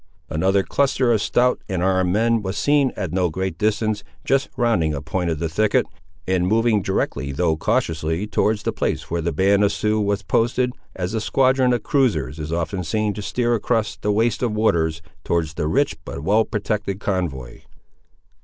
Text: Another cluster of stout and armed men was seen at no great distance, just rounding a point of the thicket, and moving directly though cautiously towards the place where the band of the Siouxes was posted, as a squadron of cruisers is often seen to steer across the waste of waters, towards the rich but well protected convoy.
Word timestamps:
Another 0.31 0.63
cluster 0.63 1.11
of 1.13 1.21
stout 1.21 1.61
and 1.69 1.83
armed 1.83 2.11
men 2.11 2.41
was 2.41 2.57
seen 2.57 2.91
at 2.95 3.11
no 3.13 3.29
great 3.29 3.59
distance, 3.59 4.03
just 4.25 4.49
rounding 4.57 4.95
a 4.95 4.99
point 5.03 5.29
of 5.29 5.37
the 5.37 5.47
thicket, 5.47 5.85
and 6.27 6.47
moving 6.47 6.81
directly 6.81 7.31
though 7.31 7.55
cautiously 7.55 8.25
towards 8.25 8.63
the 8.63 8.73
place 8.73 9.11
where 9.11 9.21
the 9.21 9.31
band 9.31 9.63
of 9.63 9.69
the 9.69 9.75
Siouxes 9.75 10.05
was 10.07 10.23
posted, 10.23 10.71
as 10.95 11.13
a 11.13 11.21
squadron 11.21 11.71
of 11.71 11.83
cruisers 11.83 12.39
is 12.39 12.51
often 12.51 12.83
seen 12.83 13.13
to 13.13 13.21
steer 13.21 13.53
across 13.53 13.95
the 13.95 14.11
waste 14.11 14.41
of 14.41 14.53
waters, 14.53 15.03
towards 15.23 15.53
the 15.53 15.67
rich 15.67 15.95
but 16.03 16.23
well 16.23 16.45
protected 16.45 16.99
convoy. 16.99 17.61